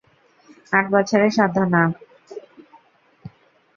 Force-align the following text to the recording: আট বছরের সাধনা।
আট 0.73 0.85
বছরের 0.93 1.31
সাধনা। 1.37 1.83